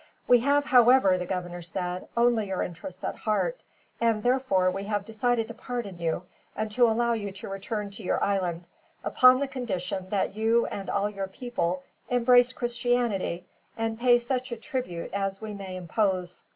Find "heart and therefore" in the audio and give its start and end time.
3.17-4.71